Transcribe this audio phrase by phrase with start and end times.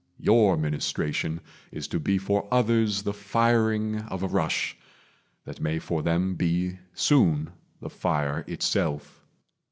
[0.17, 1.41] Your ministration
[1.71, 4.75] is to be for others The firing of a rush
[5.45, 9.21] that may for them Be soon the fire itself.